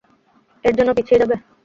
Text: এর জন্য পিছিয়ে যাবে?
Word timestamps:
এর 0.63 0.73
জন্য 0.77 0.89
পিছিয়ে 0.97 1.21
যাবে? 1.21 1.35